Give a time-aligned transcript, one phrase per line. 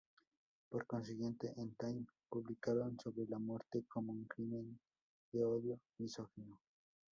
[0.71, 4.79] Por consiguiente, en "Time" publicaron sobre la muerte como un crimen
[5.31, 6.59] de odio misógino.